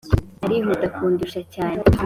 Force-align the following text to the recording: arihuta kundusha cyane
arihuta 0.43 0.85
kundusha 0.95 1.39
cyane 1.53 1.81